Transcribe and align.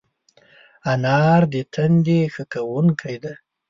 انار 0.91 1.41
د 1.53 1.55
تندي 1.73 2.19
ښه 2.33 2.43
کوونکی 2.53 3.15
دی. 3.23 3.33